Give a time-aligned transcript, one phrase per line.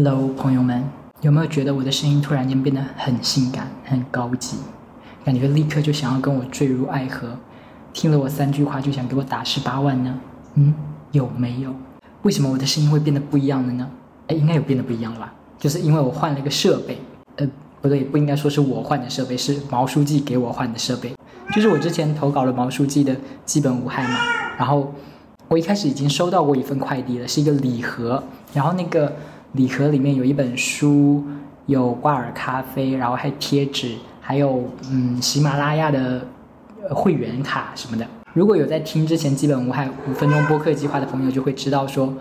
[0.00, 0.84] Hello，朋友们，
[1.22, 4.56] 有没有觉得我的声音突然间变得很性感、很高级？
[5.24, 7.36] 感觉立刻就想要跟我坠入爱河，
[7.92, 10.20] 听了我三句话就想给我打十八万呢？
[10.54, 10.72] 嗯，
[11.10, 11.74] 有没有？
[12.22, 13.90] 为什么我的声音会变得不一样了呢？
[14.28, 15.34] 哎，应该有变得不一样了吧？
[15.58, 17.00] 就是因为我换了一个设备，
[17.34, 17.48] 呃，
[17.82, 21.12] 不对，不应该说是我换的设备，是毛书记给我换的设备。
[21.52, 24.20] 就是我之前投稿了毛书记的基本无害嘛，
[24.56, 24.94] 然后
[25.48, 28.22] 我一开始已经收到过一份快递了，是一个礼盒，
[28.54, 29.12] 然后那个
[29.52, 31.24] 礼盒里面有一本书，
[31.66, 36.26] 有挂耳咖啡，然后还贴纸，还有嗯喜马拉雅的
[36.90, 38.06] 会员卡什么的。
[38.34, 42.12] 如果有在听之前基本无害五分钟播客计划的朋友，就会知道说。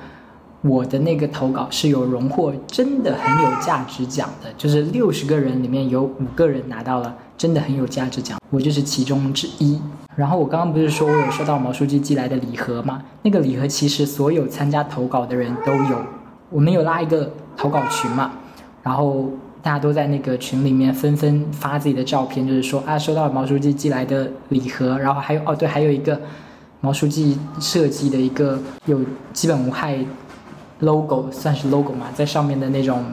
[0.64, 9.80] 我的那个投稿是有荣获真的很有价值奖的，就是六十个人里面有五个人拿到了真的很有价值奖，我就是其中之一。
[10.16, 13.04] 然后我刚刚不是说我有收到毛书记寄来的礼盒吗？
[13.22, 16.02] 那个礼盒其实所有参加投稿的人都有，
[16.50, 18.32] 我们有拉一个投稿群嘛，
[18.84, 19.30] 然后
[19.62, 26.20] 大家都在那个群里面纷纷发自己的照片，就是说啊收到了毛书记寄来的礼盒，然后还有哦对，还有一个
[26.82, 29.00] 毛书记设计的一个有
[29.34, 29.98] 基本无害。
[30.82, 33.04] logo 算是 logo 嘛，在上面的那种，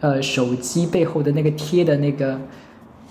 [0.00, 2.38] 呃，手机背后的那个贴的那个，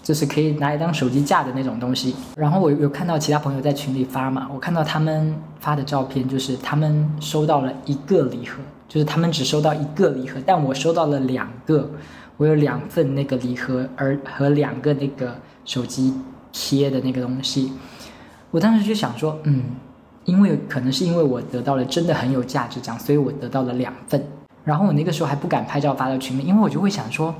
[0.04, 2.14] 就是可以拿来当手机架的那种东西。
[2.36, 8.60] 然后我有看到其他朋友在群里发嘛，我看到他们发的照片，就是他们收到了一个礼盒，
[8.94, 11.90] 就是他们只收到一个礼盒，但我收到了两个，
[12.38, 15.34] 我有两份那个礼盒，而和两个那个
[15.66, 16.14] 手机
[16.52, 17.74] 贴的那个东西。
[18.52, 19.64] 我当时就想说，嗯。
[20.26, 24.26] 因为可能是因为我得到了真的很有价值奖，所以我得到了两份。
[24.64, 27.36] 然后我那个时候还不敢拍照发到群里，因为我就会想说，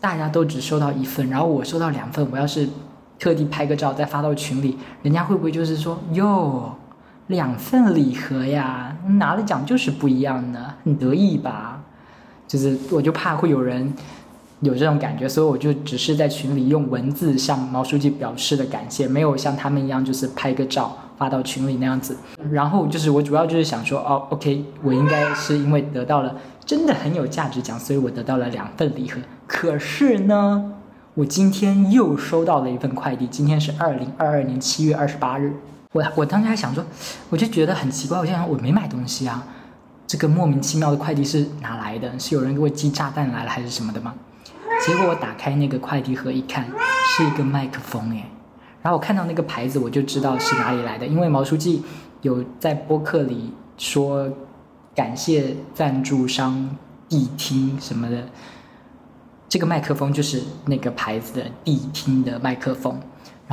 [0.00, 2.68] 大家都只收到一份，然后我收到两份，我要是
[3.18, 6.76] 特地拍个照再发到群里，人家会不会就是说哟，
[7.28, 11.82] 两份礼盒呀，拿了奖就是不一样的，很得意吧？
[12.46, 13.92] 就是我就怕会有人
[14.60, 20.96] 有这种感觉，所以我就只是在群里用文字向毛书记表示的感谢，没有像他们一样就是拍个照。
[21.16, 22.16] 发到群里那样子，
[22.50, 26.34] 然后就是我主要就是想说，哦，OK，我应该是因为得到了
[26.66, 29.20] 真的很有价值奖，所以我得到了两份礼盒。
[29.46, 30.72] 可是呢，
[31.14, 35.52] 我今天又收到了一份快递，今天是二零二二年七月二十八日。
[35.94, 36.84] 我我当时还想说，
[37.30, 39.46] 我就觉得很奇怪，我就想我没买东西啊，
[40.08, 42.18] 这个莫名其妙的快递是哪来的？
[42.18, 44.12] 是有人给我寄炸弹来了还是什么的吗？
[44.84, 46.66] 结果我打开那个快递盒一看，
[47.16, 48.24] 是一个麦克风，诶。
[48.82, 51.84] 然后我看到那个牌子，我就知道是哪里来的，因为毛书记
[52.22, 54.28] 有在播客里说
[54.96, 56.76] 感谢赞助商
[57.08, 58.26] 谛听什么的，
[59.48, 63.00] 这个麦克风就是那个牌子的谛听的麦克风，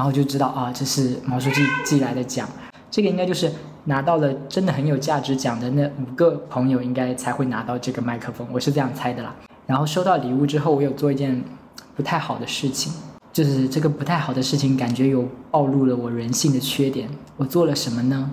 [0.02, 2.50] 然后就知道啊，这是毛书记寄来的奖，
[2.90, 3.52] 这个应该就是
[3.84, 9.36] 拿到了真的很有价值奖的那五个朋友应该才会拿到这个麦克风，我是这样猜的啦。
[9.68, 11.44] 然后收到礼物之后，我有做一件
[11.96, 12.92] 不太好的事情。
[13.32, 17.08] 就是这个不太好的事情，感觉有暴露了我人性的缺点。
[17.38, 18.32] 我做了什么呢？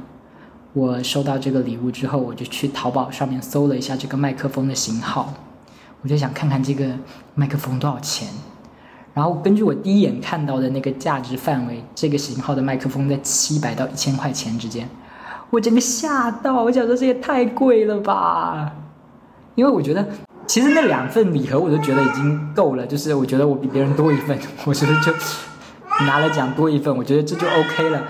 [0.73, 5.35] 我收到这个礼物之后，我就去淘宝上面搜了一下这个麦克风的型号，
[6.01, 6.87] 我就想看看这个
[7.35, 8.27] 麦克风多少钱。
[9.19, 14.89] 然后根据我第一眼看到的那个价值范围，这个型号的麦克风在七百到一千块钱之间，
[15.51, 18.73] 我整个吓到，我想说这也太贵了吧，
[19.57, 20.07] 因为我觉得。
[20.47, 25.13] 其实那两份礼盒我都觉得已经够了，就是我觉得我比别人多一份，我觉得就
[26.07, 28.01] 拿了奖多一份，我觉得这就 OK 了。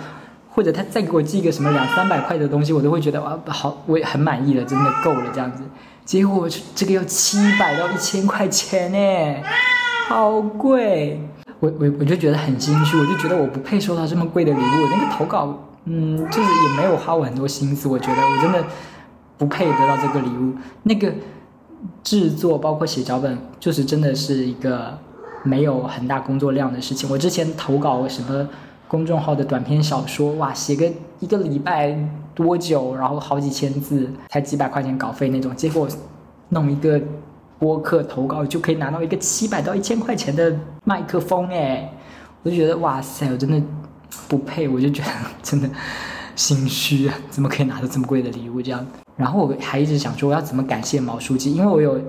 [0.50, 5.62] 或者他再给我寄个什么两三百块的东西，我都会觉得哇好，我也很满意了，真的够了这样子。
[6.04, 9.42] 结果这个要七百到一千块钱呢，
[10.08, 11.20] 好贵。
[11.60, 14.62] 我我我就觉得很心虚，我就觉得我不配收到这么贵的礼物。
[14.62, 18.64] 那个投稿，嗯，就是也没有花我很多心思，我觉得我真的
[19.36, 20.54] 不配得到这个礼物。
[20.82, 21.12] 那个。
[22.02, 24.98] 制作包括写脚本，就是真的是一个
[25.44, 27.08] 没有很大工作量的事情。
[27.08, 28.48] 我之前投稿什么
[28.88, 30.90] 公众号的短篇小说，哇，写个
[31.20, 31.96] 一个礼拜
[32.34, 35.54] 多久，然后好几千字，才几百块钱稿费那种。
[35.54, 35.86] 结果
[36.48, 37.00] 弄一个
[37.58, 41.92] 播客投稿就可以拿到一个七百到一千块钱的麦克风，哎，
[42.42, 43.60] 我就觉得哇塞，我真的
[44.28, 45.10] 不配，我就觉得
[45.42, 45.68] 真的
[46.36, 48.86] 心虚啊，怎么可以拿到这么贵的礼物这样？
[49.16, 52.00] 然后我还一直想说我要怎么感谢毛书记，因为我有，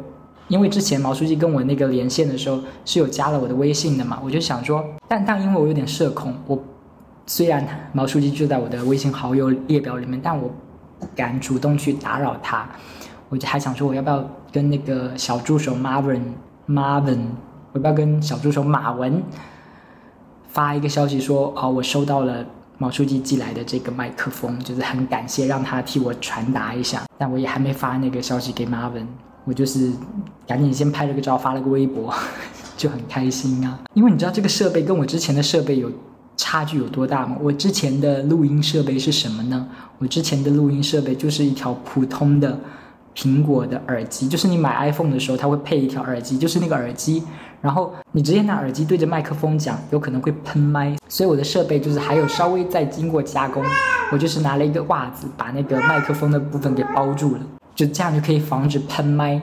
[0.48, 6.64] 因为之前毛书记跟我那个连线的时候是有加了我的微信的嘛，我就想说，但但因为我有点社恐，我
[7.26, 10.48] 虽然毛书记就在我的微信好友列表里面，但我
[11.00, 12.70] 不敢主动去打扰他，
[13.30, 16.22] 我就还想说我要不要跟那个小助手 Marvin
[16.68, 17.20] Marvin，
[17.72, 19.24] 我要不要跟小助手马文
[20.50, 22.46] 发一个消息说，哦，我收到了。
[22.82, 27.04] 毛书记寄来的这个麦克风，就是很感谢，让他替我传达一下。
[27.18, 29.06] 但我也还没发那个消息给马文，
[29.44, 29.92] 我就是
[30.48, 32.14] 赶紧先拍了个照，发了个微博，
[32.78, 33.78] 就很开心啊。
[33.96, 35.92] 因为你知道这个设备跟我之前的设备有
[36.38, 37.36] 差距有多大吗？
[37.42, 39.68] 我之前的录音设备是什么呢？
[39.98, 42.58] 我之前的录音设备就是一条普通的
[43.16, 47.24] 苹果的耳机，就是你买 iPhone 的时候，它会配一条耳机，就是那个耳机。
[47.62, 53.62] 然后你直接拿耳机对着麦克风讲，有可能会喷麦，所以我的设备就是还有稍微再经过加工，
[54.14, 57.42] 我就是拿了一个袜子把那个麦克风的部分给包住了，
[57.76, 59.42] 就这样就可以防止喷麦。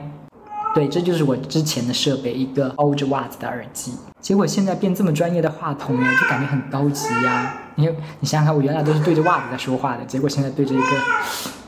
[0.75, 3.93] 对，这就是我之前的设备，一个包着袜子的耳机。
[4.19, 7.53] 结果现在变这么专业的话筒呢，就感觉很高级呀。
[7.75, 7.87] 你
[8.19, 10.85] 你想想看，我原来都是对着袜子在说话的，结果现在对着一个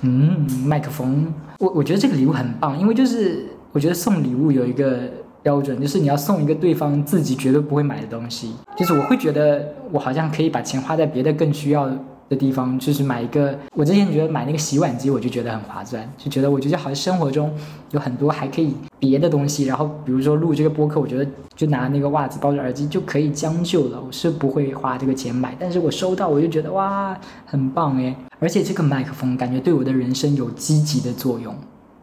[0.02, 1.34] 嗯麦克风。
[1.60, 5.10] 我我觉得这个礼物很棒，因为就是我觉得送礼物有一个。
[5.42, 11.90] 标准就是你要送一个对方自己绝对不会买的东西，就是我会觉得我好像可以把钱花在别的更需要
[12.30, 13.58] 的地方，就是买一个。
[13.74, 17.52] 我之前觉得买那个洗碗机，我就觉得很划算，就觉得我觉得好像生活中
[17.92, 25.56] 有很多还可以别的东西，然后比如说录这个播客，我觉得就拿那个袜子包着耳机就可以将就了，我是不会花这个钱买。
[25.60, 28.16] 但是我收到我就觉得哇，很棒诶。
[28.40, 31.54] 而且这个麦克风感觉对我的人生有积极的作用，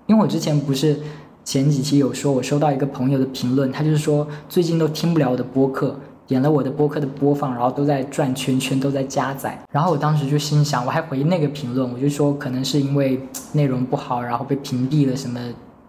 [0.06, 0.98] 因为我之前不是。
[1.44, 5.96] 前几期有说，我收到一个朋友的评论，他就是说最近都听不了我的播客，
[6.26, 9.58] 点了我的播客的播放，然后都在转圈圈，都在加载。
[9.70, 13.20] 然后我当时就心想，我还回那个评论，我就说可能是因为
[13.52, 15.40] 内容不好，然后被屏蔽了什么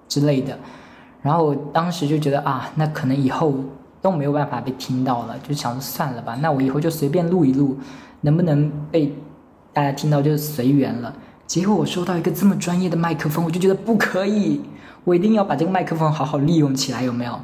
[0.07, 0.57] 之类的。
[1.21, 3.53] 然后当时就觉得啊，那可能以后
[4.01, 7.77] 都没有办法被听到了，就想算了吧，那我以后就随便录一录，
[8.21, 9.11] 能不能被
[9.73, 11.13] 大家听到就随缘了。
[11.47, 14.61] 结果我收到一个这么专业的麦克风，我就觉得不可以。
[15.03, 17.39] 我一定要把这个麦克风好好利用起来，有没有？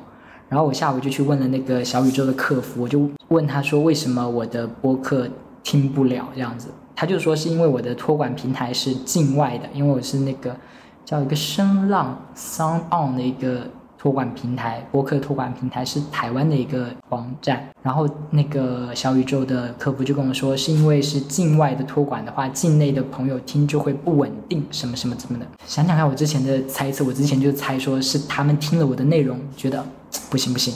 [0.50, 5.28] 然后我下午就去问了那个小宇宙的客服，我就问他说为什么我的播客
[5.64, 6.70] 听不了这样子？
[6.96, 10.56] 他就说是因为我的托管平台是境外的，因为我是那个
[11.04, 13.68] 叫一个声浪 Sound On 的一个。
[13.96, 25.46] 托管平台，播客托管平台是台湾的一个网站，然后那个小宇宙的客服就跟我说，是因为是境外的托管的话，境内的朋友听就会不稳定，什么什么怎么的。
[25.66, 29.82] 想想看，我之前的猜测，我之前就猜说是他们听了我的内容，觉得
[30.30, 30.74] 不行不行，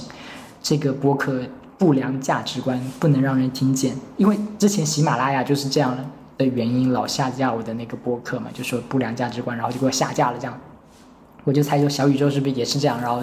[0.61, 1.41] 这个播客
[1.77, 5.97] 不良价值观不能让人听见，因为之前喜马拉雅就是这样
[6.37, 10.59] 的原因，老下架我的那个播客嘛，就说不良价值观，然后就给我下架了这样。
[11.43, 13.21] 我就猜说小宇宙是不是也是这样，然后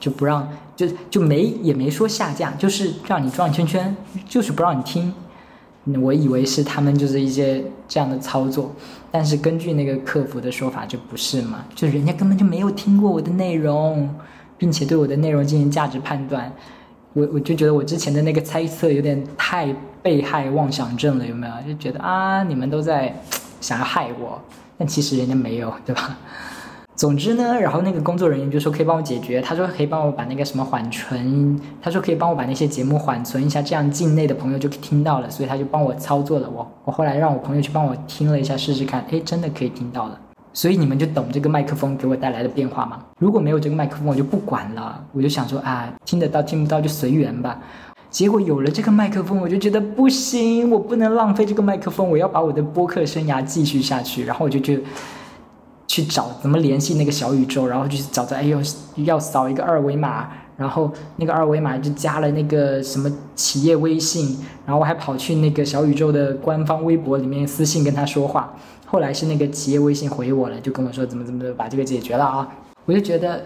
[0.00, 3.96] 就不让，就就没也没说下架，就是让你转圈圈，
[4.28, 5.12] 就是不让你听。
[6.00, 8.72] 我以为是他们就是一些这样的操作，
[9.10, 14.08] 但是根据那个客服的说法就不是嘛，就人家根本就没有听过我的内容，
[14.62, 16.52] 并且对我的内容进行价值判断。
[17.14, 21.52] 我我就觉得我之前的那个猜测有点太被害妄想症了，有没有？
[21.66, 23.12] 就觉得啊，你们都在
[23.60, 24.40] 想要害我，
[24.78, 26.16] 但其实人家没有，对吧？
[26.94, 36.48] 总之呢，然后那个工作人员就说可以帮我解决，他说可以帮我把那个什么缓存，他说可以帮我把那些节目缓存一下，这样境内的朋友就听到了，所以他就帮我操作了。
[36.48, 40.16] 我我后来让我朋友去帮我听了一下试试看，哎，真的可以听到了。
[40.52, 42.98] 所以你们就懂这个麦克风给我带来的变化吗？
[43.18, 47.58] 如果没有这个麦克风，我就不管了，我就想说啊，听得到听不到就随缘吧。
[48.10, 54.24] 结果有了这个麦克风，我就觉得不行，我不能浪费这个麦克风，我要把我的播客生涯继续下去。
[54.24, 54.82] 然后我就去。
[55.88, 58.58] 去找怎么联系那个小宇宙，然后就找着，哎呦，
[59.04, 60.26] 要扫一个二维码，
[60.56, 68.54] 然后那个二维码就加了那个什么企业微信，然后我还跑去那个小宇宙的官方微博里面私信跟他说话，
[68.92, 72.46] 后来是那个企业微信回我了，就跟我说怎么怎么把这个解决了啊，
[72.84, 73.42] 我就觉得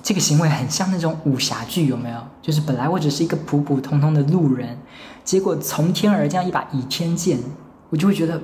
[0.00, 2.18] 这个行为很像那种武侠剧，有没有？
[2.40, 4.78] 就是本来我只是一个普普通通的路人，
[5.24, 7.36] 结果从天而降一把倚天剑，
[7.88, 8.40] 我就会觉得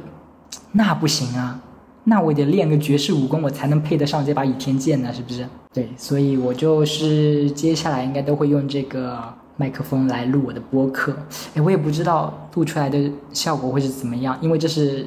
[0.72, 1.62] 那不行啊。
[2.02, 5.46] 那我得练个绝世武功，我才能配得上这把倚天剑呢，是不是？
[5.72, 9.22] 对，所以我就是接下来应该都会用这个
[9.56, 11.16] 麦克风来录我的播客。
[11.54, 15.06] 哎，我也不知道录出来的效果会是怎么样，因为这是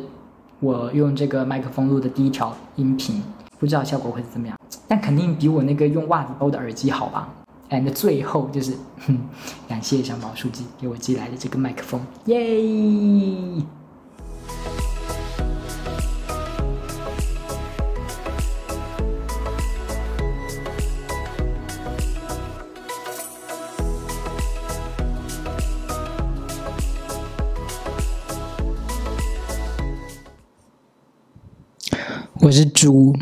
[0.60, 3.22] 我用这个麦克风录的第一条音频，
[3.58, 4.58] 不知道效果会怎么样。
[4.88, 7.30] 但肯定比我那个用袜子包的耳机好吧
[7.70, 8.74] ？And 最后就是，
[9.08, 9.18] 哼，
[9.70, 13.64] 感谢小毛书记给我寄来的这个麦克风，耶！
[32.42, 33.14] 我是猪，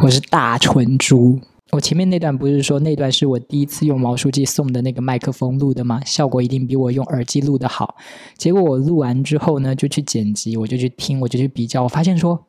[0.00, 1.40] 我是大纯猪。
[1.72, 6.00] 我前面那段不是说那段是我第一次用毛书记送的那个麦克风录的吗？
[6.06, 7.96] 效果一定比我用耳机录的好。
[8.36, 12.44] 结果我录完之后呢，就去剪辑，我就去听，我就去比较，我发现说，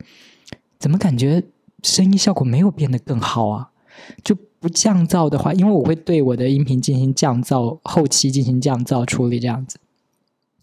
[0.78, 1.42] 怎么感觉
[1.82, 3.70] 声音效果没有变得更好啊？
[4.22, 9.78] 就不降噪的话，因为我会对我的音频进行降噪，后期进行降噪处理这样子。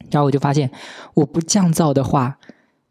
[0.10, 0.72] 然后我就发现，
[1.16, 2.38] 我不降噪的话。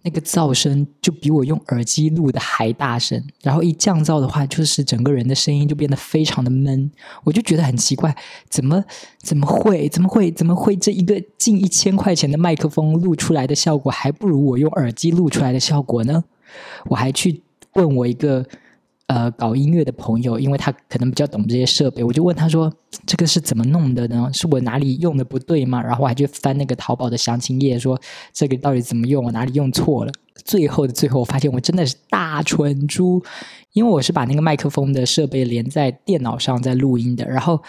[0.03, 6.91] 那个噪声就比我用耳机录的还大声，然后一降噪的话，就是整个人的声音就变得非常的闷。
[7.25, 8.17] 我就觉得很奇怪，
[8.49, 8.85] 怎么
[9.19, 16.25] 怎么会怎么会怎么会这一个近一千块钱的麦克风录出来的效果还不如我用耳机录出来的效果呢？
[16.87, 17.43] 我还去
[17.75, 18.47] 问我一个。
[19.11, 22.73] 呃，搞音乐的朋友，因为他可能比较懂这些设备，我就问他说
[23.05, 24.31] ：“这个是怎么弄的呢？
[24.33, 28.01] 是我哪里用的不对吗？”然后我还去翻那个淘宝的详情页，说
[28.33, 30.13] 这个到底怎么用，我哪里用错了。
[30.45, 33.21] 最后的最后，我发现我真的是大蠢猪，
[33.73, 37.61] 因为我是把那个麦克风的设备连在电脑上在录音的，然后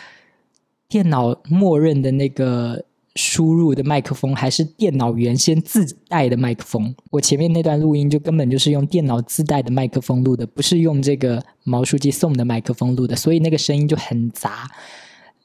[0.88, 2.86] 电脑默认的那个。
[3.15, 6.96] 输入的麦克风还是电脑原先自带的麦克风。
[7.10, 14.70] 我前面那段录音就根本就是用电脑自带的麦克风录的，不是用这个毛书记送的麦克风录的，所以那个声音就很杂，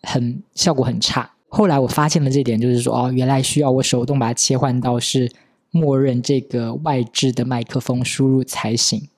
[0.02, 1.28] 很效果很差。
[1.48, 5.28] 后来我发现了这点，就是说哦，原来需要我手动把它切换到是
[5.72, 9.08] 默认这个外置的麦克风输入才行。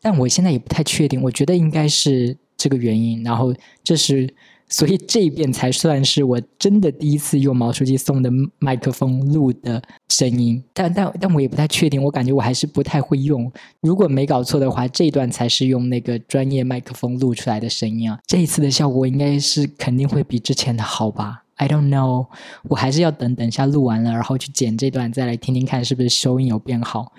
[0.00, 3.22] 但我现在也不太确定，我觉得应该是这个原因。
[3.22, 4.34] 然后这是。
[4.72, 13.52] 所以这一遍才算是我真的第一次用毛书记送的麦克风录的声音，但但但我也不太确定，我感觉我还是不太会用。
[13.82, 18.18] 如果没搞错的话，这一段才是用那个专业麦克风录出来的声音啊。
[18.26, 22.26] 这一次的效果应该是肯定会比之前的好吧？I don't know，
[22.64, 27.12] 我还是要等等下录完了，然后去剪这段，再来听听看是不是收音有变好。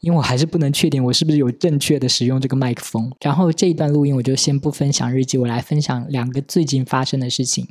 [0.00, 3.10] 因为我还是不能确定我是不是有正确的使用这个麦克风。
[3.20, 7.66] 然后这一段录音我就先不分享日记，我来分享两个最近发生的事情。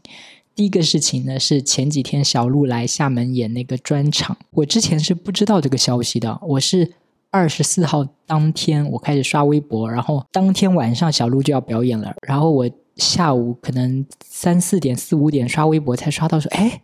[0.54, 6.38] 第一个事情呢是前几天小鹿来厦门演那个专场，我之前是不知道这个消息的。
[6.42, 6.92] 我是
[7.32, 16.82] 二十四号当天我开始刷微博，然后当天晚上小鹿就要表演了，然后我下午可能三四点四五点刷微博才刷到说，哎。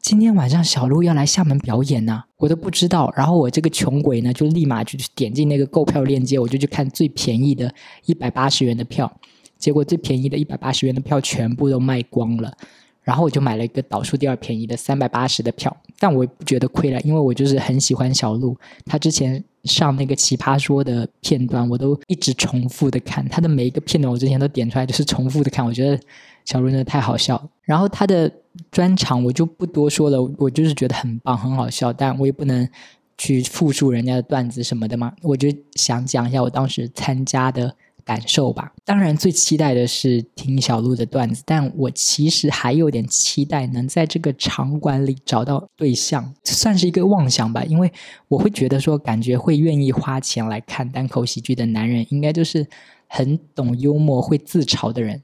[0.00, 3.12] 今天晚上小鹿要来厦门表演呢，我都不知道。
[3.16, 7.74] 然后我这个穷鬼呢，就立马就点进那个购票链接，我就去看最便宜的
[8.06, 9.12] 一百八十元的票。
[9.58, 12.56] 结果最便宜的一百八十元的票全部都卖光了。
[13.02, 18.56] 然后我就买了一个导数第二便宜的三百八十的票，但我不觉得亏了，因为我就是很喜欢小鹿。
[18.86, 25.64] 他之前上那个奇葩说的片段，我都一直重复的看他的每一个片段，我之前都点出来就是重复的看。
[25.64, 26.00] 我觉得
[26.44, 27.48] 小鹿真的太好笑。
[27.62, 28.32] 然后他的。
[28.72, 32.68] 专场我就不多说了，我就是觉得很棒，很好笑，但我也不能
[33.16, 35.12] 去复述人家的段子什么的嘛。
[35.22, 37.72] 我就想讲一下我当时参加的
[38.08, 38.72] 感受吧。
[38.86, 47.62] 当然，最期待的是听小鹿的段子，但我其实还有点期待能在这个场馆里找到对象，算是一个妄想吧。
[47.64, 47.92] 因为
[48.28, 52.66] 我会觉得说，感觉会愿意花钱来看单口喜剧的男人，应该就是
[53.08, 55.22] 很懂幽默、会自嘲的人。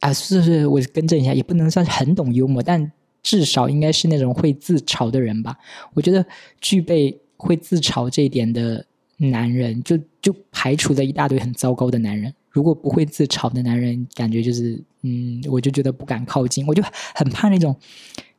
[0.00, 5.56] 啊，是是，我更正一下，也不能算是很懂幽默，但至少应该是那种会自嘲的人吧。
[5.94, 6.26] 我觉得
[6.60, 8.84] 具备会自嘲这一点的
[9.18, 12.32] 男人，就就排除了一大堆很糟糕的男人。
[12.50, 16.82] 如果不会自嘲的男人，感觉就是，嗯，我就觉得不敢靠近，我就
[17.14, 17.76] 很怕那种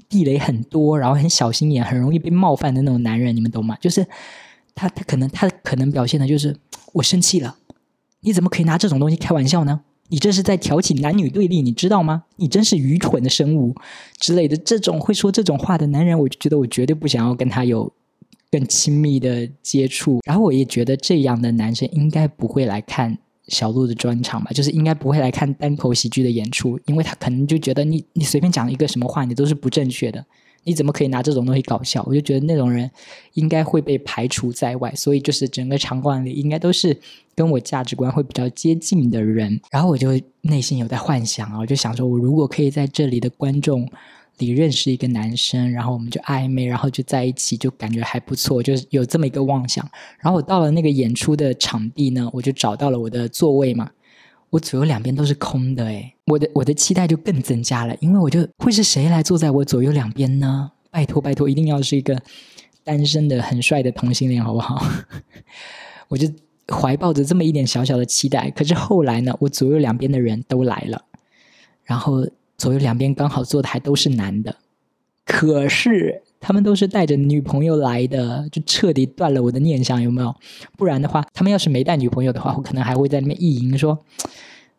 [0.10, 3.78] 地雷很多，然后很小心眼，很容易被冒犯的那种男人，你们懂吗？
[3.80, 4.06] 就是
[4.74, 6.56] 他他可能他可能表现的就是
[6.94, 7.58] 我生气了，
[8.22, 9.82] 你怎么可以拿这种东西开玩笑呢？
[10.10, 12.24] 你这是在挑起男女对立，你知道吗？
[12.38, 13.76] 你真是愚蠢的生物
[14.18, 14.56] 之类的。
[14.56, 17.92] 这种会说这种话的男人，我就觉得我绝对不想要跟他有
[18.52, 20.20] 更亲密的接触。
[20.26, 30.26] 然后我也觉得这样的男生应该不会来看小鹿的专场吧，就是应该不会来看单口喜剧的演出，因为他可能就觉得你你随便讲一个什么话，你都是不正确的。
[30.64, 32.04] 你怎么可以拿这种东西搞笑？
[32.06, 32.92] 我就觉得那种人
[33.36, 37.00] 应该会被排除在外，所以就是整个场馆里应该都是
[37.34, 39.62] 跟我价值观会比较接近的人。
[39.72, 40.10] 然后我就
[40.42, 43.90] 内心有在幻想啊，我就想说，我如果可以在这里的观众
[44.38, 49.88] 你认识一个男生，然后我们就暧昧，然后就在一起，就感觉还不错，就是有这么一个妄想。
[50.20, 53.90] 然后我到了那个演出的场地呢，我就找到了我的座位嘛。
[54.50, 60.72] 我左右两边都是空的，诶，我的我的期待就更增加了，因为我就会是谁来坐在我左右两边呢？
[60.90, 62.18] 拜托拜托，一定要是一个
[62.84, 64.82] 单身的很帅的同性恋，好不好？
[66.08, 66.32] 我就
[66.70, 68.50] 怀抱着这么一点小小的期待。
[68.52, 71.04] 可是后来呢，我左右两边的人都来了，
[71.84, 72.26] 然后
[72.58, 74.58] 左右两边刚好坐的还都是男的，
[75.26, 76.24] 可是。
[76.40, 80.34] 他们都是带着女朋友来的，就彻底断了我的念想，有没有？
[80.78, 83.98] 不然的话，他们要是没带女朋友的话，我可能还会在那边意淫说：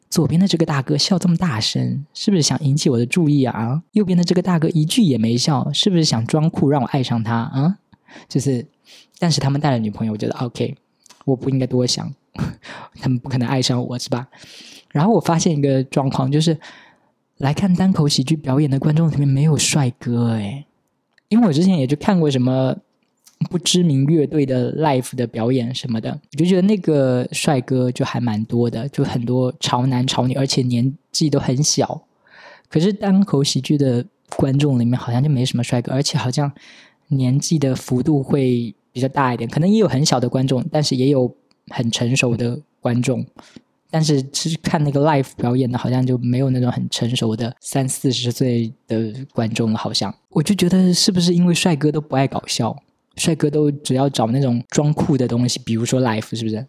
[0.09, 3.83] 左边的这个大哥笑这么大声，是不是想引起我的注意啊？
[3.91, 7.79] 右边的这个大哥一句也没笑，是不是想装酷让我爱上他啊？
[8.29, 8.65] 就是，
[9.19, 10.77] 但是他们带了女朋友，我觉得 OK，
[11.25, 12.15] 我不应该多想，
[13.01, 14.29] 他们不可能爱上我是吧？
[14.93, 16.57] 然后我发现一个状况，就是
[17.38, 20.66] 来看单口喜剧表演的观众里面没有帅哥诶，
[21.28, 22.76] 因为我之前也就看过什么
[23.49, 32.02] 不知名乐队的 live 的表演什么的，我就觉得那个帅哥就还蛮多的，就很多潮男潮女，而且年纪都很小。
[32.68, 34.04] 可是单口喜剧的
[34.37, 36.52] 观众里面好像就没什么帅哥，而且好像
[37.07, 41.33] 年纪的幅度会比较大一点，可能也有很小的观众，但是也有
[41.68, 43.25] 很成熟的观众。
[43.90, 49.78] 但是其实看那个 live 表演的，好像就没有那种很成熟的三四十岁的观众了。
[49.78, 52.76] 好像我就觉得是不是因为帅哥都不爱搞笑，
[53.16, 56.66] 帅哥都只要找那种装酷的东西，比如说 live，是不是？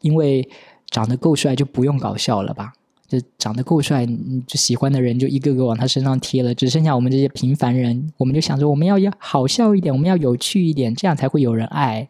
[0.00, 0.48] 因为
[0.90, 2.72] 长得够帅就不用搞笑了吧？
[3.08, 4.04] 就长得够帅，
[4.46, 12.08] 就喜欢的人就一个个往他身上贴了，只剩下我们这些平凡人，我们就想着我们要要好笑一点，我们要有趣一点，这样才会有人爱。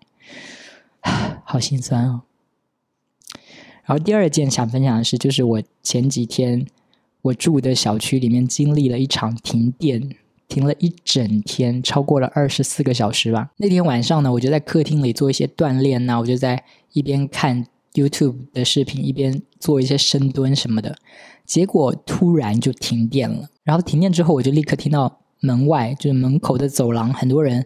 [1.45, 2.23] 好心酸哦。
[3.87, 6.67] 然后第二件想分享的是，就是我前几天
[7.23, 10.11] 我住的小区里面经历了一场停电，
[10.49, 13.51] 停了一整天，超过了二十四个小时吧。
[13.59, 17.65] 那天晚上呢，我就在客厅里做一些锻炼呐，我就在一边看
[17.95, 20.97] YouTube 的视频，一边做一些深蹲什么的。
[21.45, 27.65] 结果突然就停电了，然后停电之后，我就立刻听到门外就是门口的走廊，很多人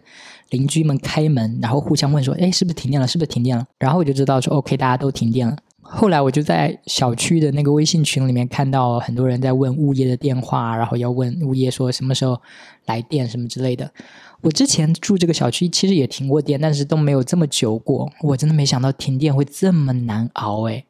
[0.51, 3.07] 邻居们开门，然后互相问说：“哎，是不是停电了？
[3.07, 5.57] 是不是停电了？”然后我就知道说：“OK，大家都停电了。”
[5.93, 12.41] 后来我就在小区的那个微信群里面看到很多人在问物业的电话，然后要问物业说什么时候
[12.85, 13.91] 来电什么之类的。
[14.39, 18.09] 我之前住这个小区其实也停过电，但是都没有这么久过。
[18.21, 20.85] 我真的没想到停电会这么难熬诶，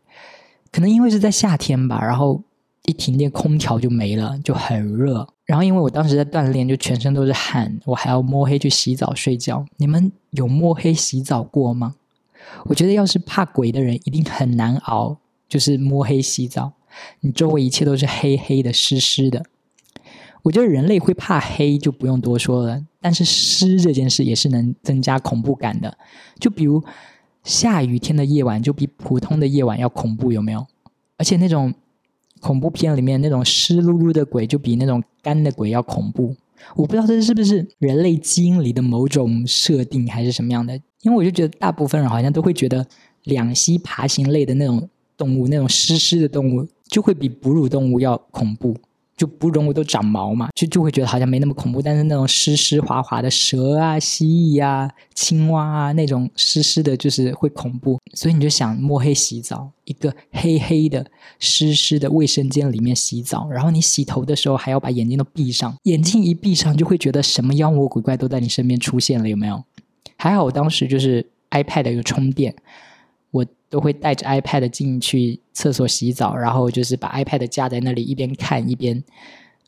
[0.72, 2.42] 可能因为是在夏天吧，然后
[2.86, 5.28] 一停电空调就没了，就很热。
[5.46, 9.66] 然后因为我当时在锻炼，就全身都是汗，我还要摸黑去洗澡睡觉。
[9.78, 11.96] 你们有摸黑洗澡过吗？
[12.66, 15.18] 我觉得，要是怕鬼的人，一定很难熬。
[15.50, 16.72] 就是摸黑洗澡，
[17.20, 19.44] 你周围一切都是黑黑的、湿湿的。
[20.44, 22.82] 我觉得人类会怕黑，就不用多说了。
[23.02, 25.98] 但是湿这件事也是能增加恐怖感的。
[26.40, 26.82] 就比如
[27.44, 30.66] 下雨天的夜晚，就比普通的夜晚要恐怖，有没有？
[31.18, 31.74] 而且那种
[32.40, 36.38] 恐怖片里面那种湿漉漉的鬼，就比那种干的鬼要恐怖。
[36.76, 40.76] 我不知道这是不是人类基因里的某种设定，还是什么样的？
[41.02, 42.86] 因为我就觉得大部分人好像都会觉得
[43.24, 48.76] 两栖爬行类的那种动物，那种湿湿的动物，就会比哺乳动物要恐怖。
[49.22, 51.80] 就不容易都长毛嘛，就就会觉得好像没那么恐怖。
[51.80, 58.00] 但是那种湿湿滑滑的蛇啊、蜥蜴啊、青蛙啊，那种湿湿的，就是会恐怖。
[58.16, 61.06] 所以你就想摸黑洗澡，一个黑黑的、
[61.38, 69.64] 湿湿的卫生间里面洗澡，然后你洗头的时候还要把眼睛都闭上，眼睛一闭上就会觉得什么妖魔鬼怪都在你身边出现了，有没有？
[70.18, 72.56] 还好我当时就是 iPad 有充电，
[73.72, 79.02] 都会带着 iPad 进去厕所洗澡，然后就是把 iPad 架在那里，一边看一边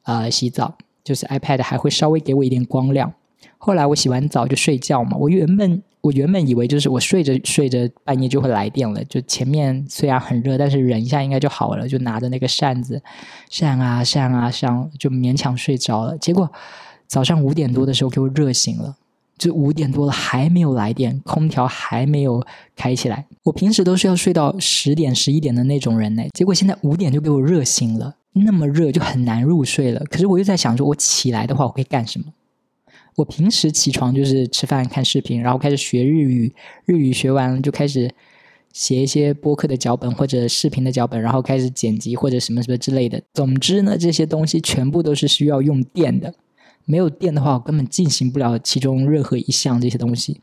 [0.04, 3.12] 呃洗澡，就是 iPad 还会稍微给我一点光亮。
[3.58, 13.02] 后来我洗完澡就睡觉嘛，我原本我原本以为就是我睡着睡着半夜就会来电了，就前面虽然很热，但是忍一下应该就好了，就拿着那个扇子
[13.50, 16.18] 扇啊扇啊扇，就勉强睡着了。
[16.18, 16.52] 结果
[17.08, 18.98] 早上五点多的时候给我热醒了。
[19.38, 23.26] 就五点多了还没有来电，空调还没有开起来。
[23.44, 30.04] 我平时都是要睡到十点、十一点的那种人呢，结果现在五点就给我热醒了，那么热就很难入睡了。
[30.10, 32.28] 可是我又在想，说我起来的话，我可以干什么？
[33.16, 36.54] 我平时起床就是吃饭、看视频，然后开始学日语，
[36.86, 38.10] 日语学完了就开始
[38.72, 43.22] 写一些播客的脚本或者视频的脚本，然后开始剪辑或者什么什么之类的。
[43.34, 46.34] 总之呢，这些东西全部都是需要用电的。
[46.86, 50.40] 没有电的话，我根本进行不了其中任何一项这些东西，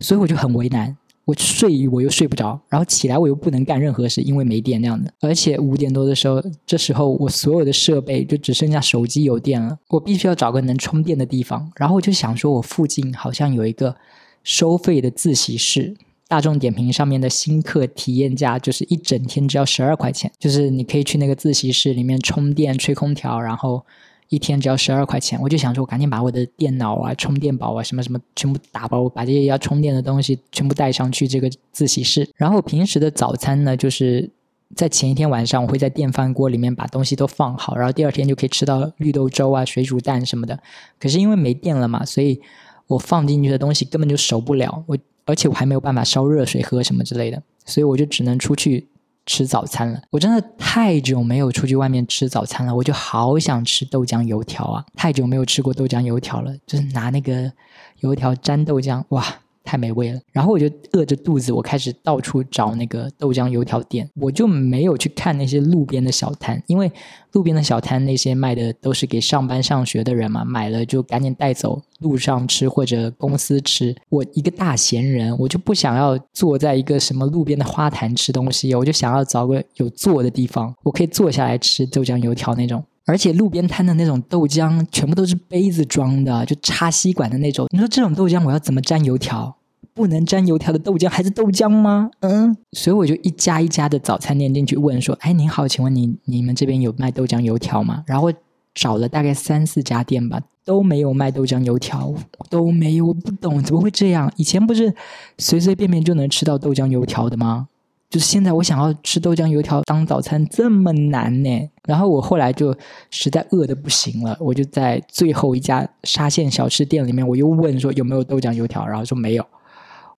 [0.00, 0.96] 所以我就很为难。
[1.24, 5.12] 我睡我又睡不着，然后起来我又不能干任何事，因为没电那样的。
[5.20, 11.70] 而且五点多的时候，这时候我所有的设备就只剩下手机有电了，我必须要找个能充电的地方。
[11.76, 13.94] 然后我就想说，我附近好像有一个
[14.42, 15.94] 收费的自习室，
[16.28, 23.84] 大众点评上面的新客体验价就是一整天只要十二块钱，就是你可以去那个自习室里面充电、吹空调，然后。
[24.28, 32.28] 一天只要十二块钱，我就想说，我赶紧把我的电脑啊、充电宝啊、什么什么全部打包，把这些要充电的东西全部带上去这个自习室。
[32.36, 34.28] 然后平时的早餐呢，就是
[34.74, 40.58] 在前一天晚上，我会在电饭锅里面把东西都放好，然后第二天就可以吃到绿豆粥啊、水煮蛋什么的。
[41.00, 42.38] 可是因为没电了嘛，所以
[42.86, 48.86] 我放进去的东西根本就熟不了，我而且我还没有办法烧热水喝什么之类的，所以我就只能出去。
[49.28, 54.82] 吃早餐了，我真的太久没有出去外面吃早餐了，我就好想吃豆浆油条啊！
[54.96, 57.52] 太久没有吃过豆浆油条了，就是拿那个
[58.00, 59.22] 油条沾豆浆，哇，
[59.68, 60.18] 太美味了。
[60.32, 66.90] 然后我就饿着肚子，我开始到处找那个豆浆油条店，我就没有去看那些路边的小摊，因为
[67.32, 73.94] 路边的小摊那些卖的都是给上班上学的人嘛，买了就赶紧带走，路上吃或者公司吃。
[74.08, 82.82] 我一个大闲人，我就不想要坐在一个什么路边的花坛吃东西，我就想要找个有坐的地方，我可以坐下来吃豆浆油条那种。
[83.08, 87.66] 而且路边摊的那种豆浆，全部都是杯子装的，就插吸管的那种。
[87.72, 89.56] 你说这种豆浆我要怎么沾油条？
[89.94, 92.10] 不能沾油条的豆浆还是豆浆吗？
[92.20, 98.30] 嗯，所以我就一家一家的早餐店进去问说：“哎，您好，请问你你们这边有卖豆浆油条吗？”然后
[98.74, 102.14] 找了大概三四家店吧，都没有卖豆浆油条，
[102.50, 103.06] 都没有。
[103.06, 104.30] 我不懂怎么会这样？
[104.36, 104.94] 以前不是
[105.38, 107.68] 随随便便就能吃到豆浆油条的吗？
[108.10, 111.70] 就是现在，我想要吃豆浆油条当早餐这么难呢。
[111.84, 112.74] 然后我后来就
[113.10, 119.46] 实在饿的不行了，我就在最后一家沙县小吃店里面，我又问说有没有豆浆油条，然后说没有。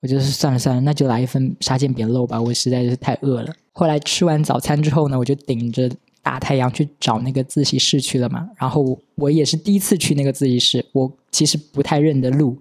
[0.00, 3.52] 我就是算了算了，那就来一份沙县扁肉吧，我实在是太饿了。
[3.72, 5.90] 后来吃完早餐之后呢，我就顶着。
[6.22, 12.54] 大太阳去找那个自习室去了嘛，然后我也是第一次去那个自习室，我其实不太认得路，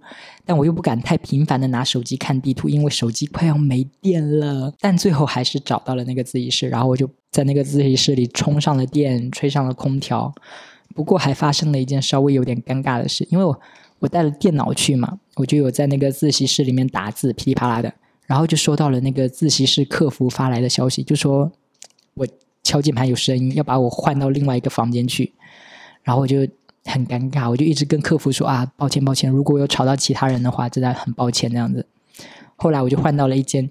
[0.49, 4.73] 但我又不敢太频繁的拿手机看地图，因为手机快要没电了。
[4.79, 10.33] 但最后还是找到了那个自习室，然后我就在那个自习室里充上了电，吹上了空调。
[10.95, 13.61] 不过还发生了一件稍微有点尴尬的事，因为我
[13.99, 17.93] 我带了电脑去嘛，我就有在那个自习室里面打字，噼里啪啦的，
[18.25, 21.51] 然后就收到了那个自习室客服发来的消息，就说
[22.15, 22.27] 我。
[22.61, 25.31] 敲键盘有声音，要把我换到另外一个房间去，
[26.03, 26.45] 然后我就
[26.85, 31.85] 很尴尬，我就一直跟客服说啊，抱歉抱歉，如果有吵到其他人的话，真的很抱歉这样子。
[32.55, 33.69] 后来我就换到了一间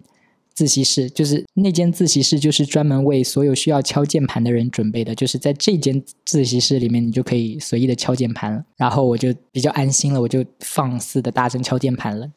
[0.54, 8.64] 自习室，就是那间自习室就是专门为所有需要敲键盘的人准备的，就是在这间自习室里面，你就可以随意的敲键盘了。
[8.76, 12.28] 然后我就比较安心了，我就放肆的大声敲键盘了。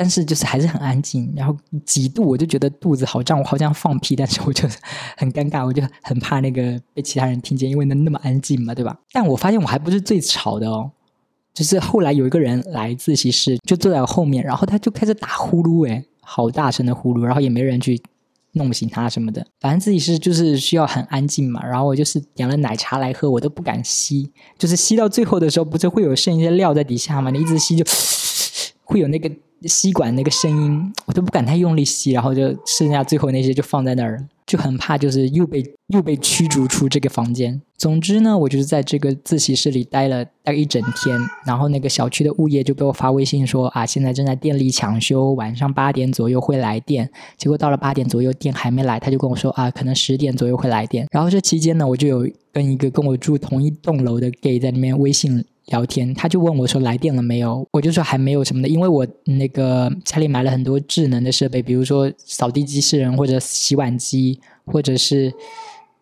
[0.00, 4.68] 但是就是还是很安静，然后几度我就觉得肚子好胀，我好像放屁，但是我就
[5.16, 8.96] 很尴尬，我就很怕那个被其他人听见，因为能那么安静嘛，对吧？
[9.10, 10.88] 但我发现我还不是最吵的哦，
[11.52, 18.00] 就是后来有一个人来自习室，就坐在我后面，然后他就开始打呼噜，诶，好大声的呼噜，然后也没人去
[18.52, 21.60] 弄醒他什么的，反正自习室就是需要很安静嘛。
[21.66, 27.32] 然后我就是点了奶茶来喝，我都不敢吸，就是吸到最后的时候，不是会有剩一些料在底下嘛？
[27.32, 27.84] 你一直吸就
[28.84, 29.28] 会有那个。
[29.62, 37.60] 吸管那个声音， 我都不敢太用力吸，然后就剩下最后那些就放在那儿，就很怕就是又被又被驱逐出这个房间。
[37.76, 47.08] 总之呢，我就是在这个自习室里待了待一整天，然后那个小区的物业就给我发微信说啊，现在正在电力抢修，晚上八点左右会来电。
[47.36, 51.06] 结果到了八点左右，电还没来，他就跟我说啊，可能十点左右会来电。
[51.12, 55.44] 然后这期间呢，我就有跟一个跟我住同一栋楼的 gay 在那边微信。
[55.68, 57.66] 聊天，他就问我说来电了没有？
[57.72, 65.32] 我就说还没有什么的，因为我那个家里买了很多智能的设备，比如说扫地机器人或者洗碗机，或者是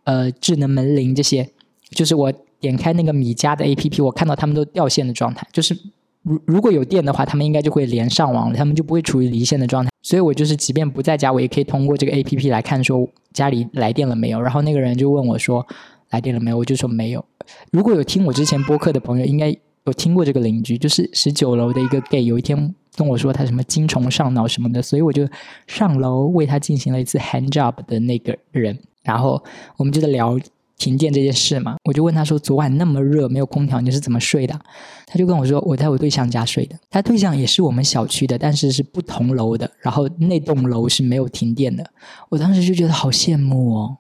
[0.05, 1.49] 呃智能门铃这些。
[1.91, 5.47] 就是我点开那个米家的 APP，我看到他们都掉线的状态。
[5.53, 5.77] 就是
[6.23, 9.91] 如如果有电的话，他们应该就会连上网了，他们就不会处于离线的状态。
[10.03, 14.41] 所以我就是即便不在家，我也可以通过这个 APP 来看说家里来电了没有。
[14.41, 15.67] 然后那个人就问我说。
[16.11, 16.57] 来电了没有？
[16.57, 17.25] 我就说没有。
[17.71, 19.49] 如果有听我之前播客的朋友，应该
[19.85, 22.25] 有听过这个邻居，就是十九楼的一个 gay。
[22.25, 25.29] 有一天跟我说他什么精虫上脑什么的，所以我就
[25.67, 28.77] 上楼为他进行了一次 hand job 的那个人。
[29.03, 29.43] 然后
[29.77, 30.37] 我们就在聊
[30.77, 31.77] 停电这件事嘛。
[31.85, 34.61] 我就问他说：“昨晚那么热，没有空调，你是怎么睡的？”
[35.07, 36.77] 他就跟我说：“我在我对象家睡的。
[36.91, 39.71] 他对象也是我们小区的，但是是不同楼的。
[39.79, 41.89] 然后那栋楼是没有停电的。
[42.29, 43.97] 我当时就觉得好羡慕哦，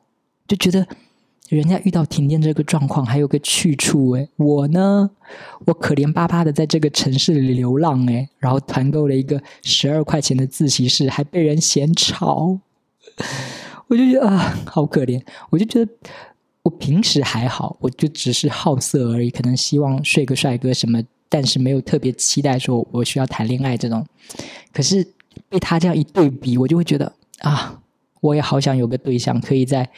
[0.48, 0.84] 就觉得。”
[1.48, 5.08] 人家遇到停电这个状况还有个去处诶，我呢，
[5.64, 12.58] 我可怜巴巴的在这个城市里流浪诶，然后团购了一个十二块钱的自习室，还被人嫌吵，
[13.86, 15.22] 我就觉得啊，好可怜。
[15.50, 15.92] 我就觉得
[16.64, 24.04] 我平时还好，我就只是好色而已，可能希望睡个帅哥什么，但是没有特别期待说我需要谈恋爱这种。
[24.72, 25.06] 可是
[25.48, 27.80] 被他这样一对比，我就会觉得啊，
[28.20, 29.88] 我也好想有个对象，可以在。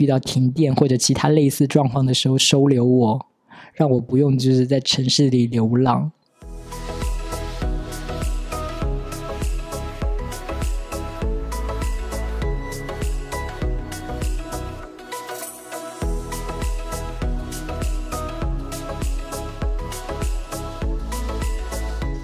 [0.00, 3.26] 遇到停电或者其他类似状况的时候，收留我，
[3.74, 6.10] 让我不用就是在城市里流浪。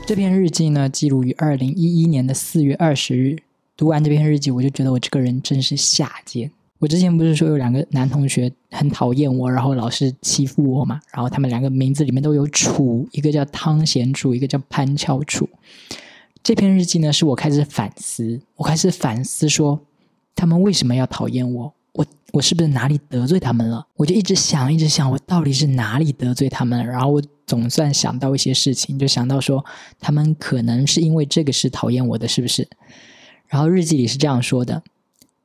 [0.07, 3.41] 这篇日记呢，记录于二零一一年的四月二十日。
[3.77, 6.51] 读完这篇日记，我就觉得我这个人真是下贱。
[6.79, 11.01] 我之前不是说有两个男同学很讨厌我，然后老是欺负我嘛？
[11.13, 15.49] 然后他们两个名字里面都有楚，一个叫汤贤楚，一个叫潘翘楚。
[16.43, 19.81] 这篇日记呢，是我开始反思，我开始反思说，
[20.35, 21.73] 他们为什么要讨厌我？
[21.93, 23.87] 我我是不是哪里得罪他们了？
[23.97, 26.87] 我就一直想，一直想，我到底是哪里得罪他们？
[26.87, 29.65] 然后我总算想到一些事情，就想到说，
[29.99, 32.69] 他们可能是因为这个事讨厌我的，是不是？
[33.49, 34.83] 然后日记里是这样说的：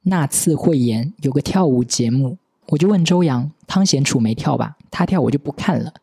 [0.04, 2.38] 那次汇演有个跳舞节目，
[2.68, 4.78] 我就问周洋，汤显楚没跳吧？
[4.90, 5.94] 他跳我就不看了。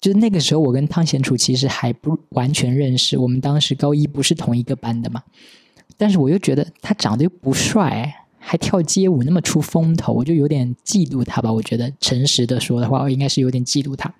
[0.00, 5.22] 就是那个时候，我跟汤显楚其实还不完全认识，我们当时高一不是同一个班的嘛。
[5.96, 11.52] 但是我又觉得他长得又不帅，还跳街舞那么出风头，我就有点嫉妒他吧。
[11.52, 14.12] 我觉得诚实的说的话，我应该是有点嫉妒他。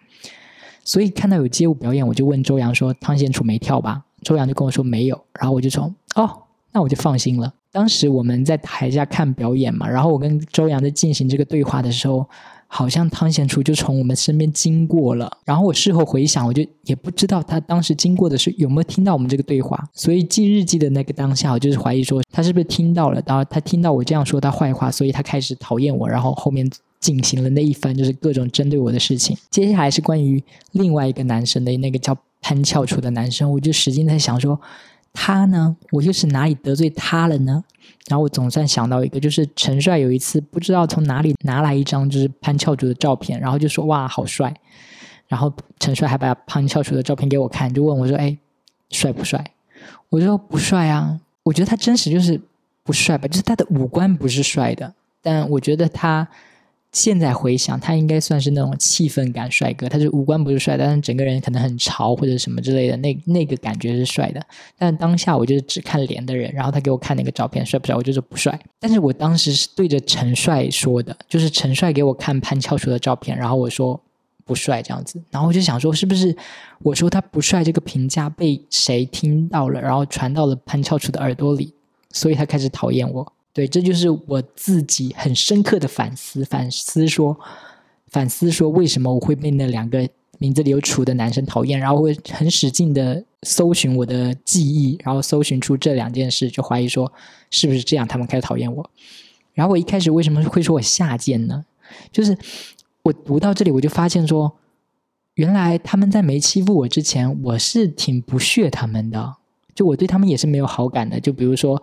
[0.84, 5.24] 所以看到有街舞表演，我就问周洋说：“汤显楚没跳吧？”周洋就跟我说没有。
[5.38, 12.26] 然后我就说：“哦，那我就放心了。”当时我们在台下看表演嘛，然后我跟周洋在进行这个对话的时候。
[12.66, 19.80] 好像汤显楚就从我们身边经过了，然后我事后回想，我就也不知道他当时经过的是有没有听到我们这个对话。
[19.92, 29.36] 所以记日记的那个当下，我就是怀疑说他是不是听到了，然后他听到我这样说他坏话，所以他开始讨厌我，然后后面进行了那一番就是各种针对我的事情。
[29.50, 34.60] 接下来是关于另外一个男生的那个叫潘翘楚的男生，我就使劲在想说。
[35.14, 35.74] 他呢？
[35.92, 37.64] 我又是哪里得罪他了呢？
[38.08, 44.54] 然后我总算想到一个，就是陈帅有一次不知道从哪里拿来一张就是潘翘楚的照片，然后就说哇好帅。
[45.26, 45.50] 然后
[45.80, 48.36] 陈帅还把潘翘楚的照片给我看，就问我说：“哎，
[48.90, 49.42] 帅不帅？”
[50.10, 52.38] 我说：“不帅啊。”我觉得他真实就是
[52.82, 56.28] 不帅吧，就是他的五官不是帅的，但我觉得他。
[56.94, 59.88] 现在回想，他应该算是那种气氛感帅哥。
[59.88, 64.40] 他是五官不是帅，但是整个人可能很潮或者什么之类的，那那个感觉是帅的。
[64.78, 67.96] 但当下我就是只看脸的人，然后他给我看那个照片，帅不帅？
[67.96, 68.56] 我就说不帅。
[68.78, 74.00] 但是我当时是对着陈帅说的，就是陈帅给我看潘翘楚的照片，然后我说
[74.44, 75.20] 不帅这样子。
[75.30, 76.36] 然后我就想说，是不是
[76.78, 81.74] 我说他不帅这个评价被谁听到了，然后传到了潘翘楚的耳朵里，
[82.12, 83.32] 所以他开始讨厌我。
[83.54, 87.38] 对，这就是我自己很深刻的反思，反思说，
[88.08, 91.78] 反思说，为什么我会被那两个名字里有“楚”的男生讨厌？
[91.78, 97.12] 然后会很使劲的搜寻我的记忆，然后搜寻出这两件事，就怀疑说，
[97.48, 98.04] 是不是这样？
[98.04, 98.90] 他们开始讨厌我。
[99.52, 101.64] 然后我一开始为什么会说我下贱呢？
[102.10, 102.36] 就是
[103.04, 104.52] 我读到这里，我就发现说，
[105.34, 109.36] 原来他们在没欺负我之前，我是挺不屑他们的，
[109.76, 111.20] 就我对他们也是没有好感的。
[111.20, 111.80] 就比如说。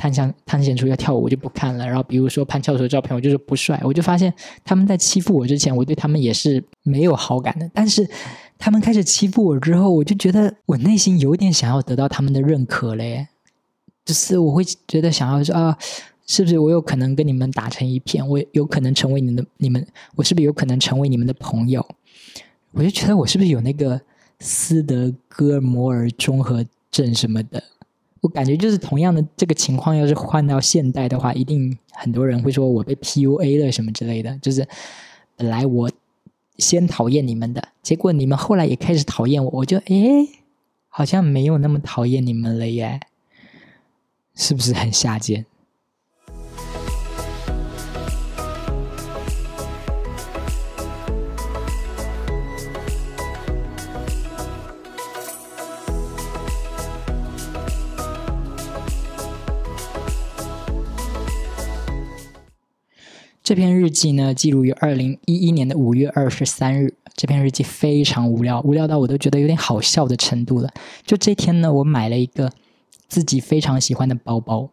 [0.00, 1.86] 探向探险出要跳舞，我就不看了。
[1.86, 3.78] 然后比如说潘翘楚的照片，我就是不帅。
[3.84, 4.32] 我就发现
[4.64, 7.70] 他们在欺负我之前，我对他们也是没有好感的。
[7.74, 8.08] 但是
[8.58, 13.28] 他们开始欺负我之后，我就觉得我内心有点想要得到他们的认可嘞。
[14.02, 15.76] 就是我会觉得想要说啊，
[16.26, 18.26] 是不是我有可能跟你们打成一片？
[18.26, 19.86] 我有可能成为你们的你们，
[20.16, 21.86] 我是不是有可能成为你们的朋友？
[22.72, 24.00] 我就觉得我是不是有那个
[24.38, 27.62] 斯德哥尔摩尔综合症什么的？
[28.20, 34.36] 我感觉就是同样的这个情况，要是换到现代的话，一定很多人会说我被 PUA 了什么之类的。
[34.38, 34.66] 就是
[35.36, 35.90] 本来我
[36.58, 40.28] 先讨厌你们的，结果你们后来也开始讨厌我，我就诶，
[40.88, 43.00] 好像没有那么讨厌你们了耶，
[44.34, 45.46] 是不是很下贱？
[63.50, 66.94] 这篇日记呢，记录于二零一一年的五月二十三日。
[67.16, 70.70] 这篇日记非常无聊，无聊到我都觉得有点好笑的程度了。
[71.04, 72.52] 就这天呢，我买了一个
[73.08, 74.70] 自己非常喜欢的包包。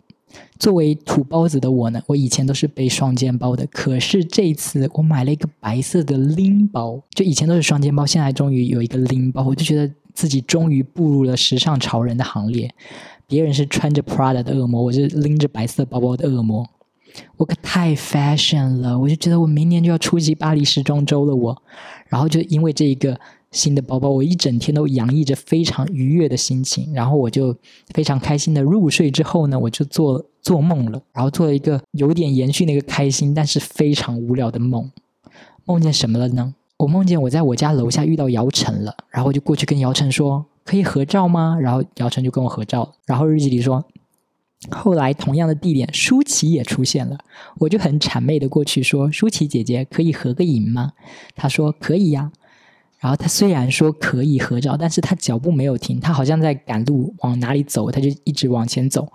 [0.60, 7.02] 作为土包子的我呢，我以前都是背双肩包的，可是这一次我买了一个白色的拎包。
[7.16, 12.70] 就以前都是双肩包，现在终于有一个拎包，我就觉得自己终于步入了时尚潮人的行列。
[13.26, 16.70] 别人是穿着 Prada 的恶魔，我是拎着白色包包的恶魔。
[17.38, 21.36] 我可太 fashion 了，我就觉得我明年就要出席巴黎时装周了。
[21.36, 21.62] 我，
[22.08, 23.20] 然后就因为这一个
[23.52, 26.94] 新的包包，我一整天都洋溢着非常愉悦的心情。
[26.94, 27.56] 然后我就
[27.94, 34.92] 非常开心的入睡之后呢，我就做做梦了，然后做了一个有点延续那个开心，但是非常无聊的梦。
[35.66, 36.54] 梦见什么了呢？
[36.78, 42.94] 我梦见我在我家楼下遇到姚晨了，然后我就过去跟姚晨说：“可以合照吗？”然后姚晨就跟我合照。
[43.06, 43.84] 然后日记里说。
[44.72, 47.18] 后来，同样的地点，舒淇也出现了。
[47.60, 50.92] 我就很谄媚的过去说：“舒淇姐姐，可以合个影吗？”
[51.36, 52.32] 她说：“可以呀。”
[53.00, 59.08] 然后她虽然说可以合照，但是她脚步没有停，她好像在赶路，往哪里走，她就一直往前走。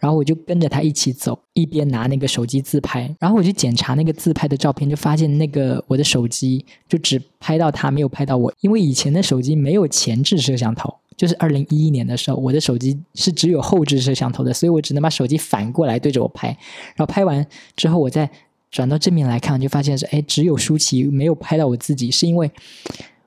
[0.00, 3.08] 然后我就跟着她一起走，一边拿那个手机自拍。
[3.20, 10.92] 然后我就检查那个自拍的照片，就发现那个我的手机就只拍到她，没有拍到我，因为以前的手机没有前置摄像头。
[11.18, 16.46] 就是二零一一年的时候，我的手机是只有后置摄像头的，所以我只能把手机反过来对着我拍，
[16.94, 18.30] 然后拍完之后，我再
[18.70, 22.50] 转到正面来看，就发现是哎，只有舒淇没有拍到我自己，是因为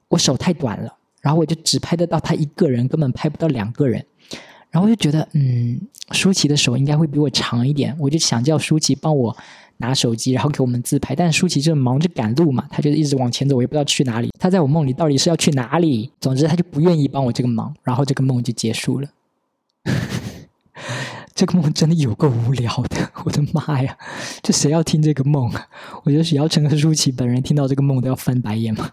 [0.08, 4.06] 我手太短了，然后我就只拍得到他一个人，根本拍不到两个人。
[4.70, 9.36] 然后我就觉得，嗯，舒淇的手应该会比我长一点，我就想叫舒淇帮我
[9.82, 11.14] 拿手机，然后给我们自拍。
[11.14, 14.32] 但舒淇就忙着赶路嘛，他就一直往前走，我也不知道去哪里。
[14.40, 16.10] 他在我梦里到底是要去哪里？
[16.22, 19.10] 总之，他就不愿意帮我这个忙，然后这个梦就结束了。
[21.34, 23.98] 这个梦真的有够无聊的， 我的妈呀！
[24.44, 25.68] 这谁要听这个梦啊？
[26.04, 28.92] 我觉得姚晨和舒淇本人听到这个梦都要翻白眼嘛。